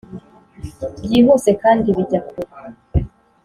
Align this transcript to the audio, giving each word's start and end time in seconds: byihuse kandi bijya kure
byihuse 1.03 1.51
kandi 1.61 1.87
bijya 1.97 2.21
kure 2.29 2.49